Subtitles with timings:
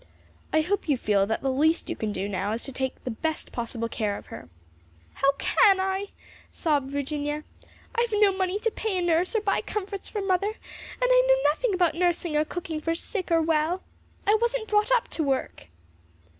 [0.51, 3.11] "I hope you feel that the least you can do now is to take the
[3.11, 4.49] best possible care of her."
[5.13, 6.07] "How can I?"
[6.51, 7.43] sobbed Virginia.
[7.93, 11.49] "I've no money to pay a nurse or buy comforts for mother, and I know
[11.51, 13.83] nothing about nursing or cooking for sick or well.
[14.25, 15.67] I wasn't brought up to work."